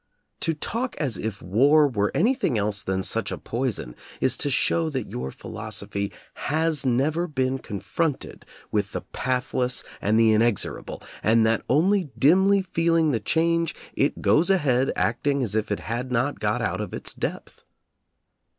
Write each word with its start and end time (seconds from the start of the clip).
To 0.39 0.55
talk 0.55 0.95
as 0.97 1.19
if 1.19 1.43
war 1.43 1.87
were 1.87 2.11
any 2.15 2.33
thing 2.33 2.57
else 2.57 2.81
than 2.81 3.03
such 3.03 3.31
a 3.31 3.37
poison 3.37 3.95
is 4.19 4.35
to 4.37 4.49
show 4.49 4.89
that 4.89 5.11
your 5.11 5.29
philosophy 5.29 6.11
has 6.49 6.83
never 6.83 7.27
been 7.27 7.59
confronted 7.59 8.43
with 8.71 8.93
the 8.93 9.01
pathless 9.01 9.83
and 10.01 10.19
the 10.19 10.31
inexorable, 10.33 11.03
and 11.21 11.45
that, 11.45 11.61
only 11.69 12.05
dimly 12.17 12.63
feeling 12.63 13.11
the 13.11 13.19
change, 13.19 13.75
it 13.93 14.23
goes 14.23 14.49
ahead 14.49 14.91
acting 14.95 15.43
as 15.43 15.53
if 15.53 15.71
it 15.71 15.81
had 15.81 16.11
not 16.11 16.39
got 16.39 16.63
out 16.63 16.81
of 16.81 16.95
its 16.95 17.13
depth. 17.13 17.63